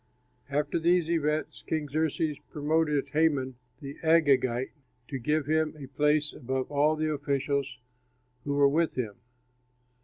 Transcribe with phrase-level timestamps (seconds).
[0.49, 4.71] After these events King Xerxes promoted Haman, the Agagite,
[5.11, 7.77] and gave him a place above all the officials
[8.43, 9.13] who were with him.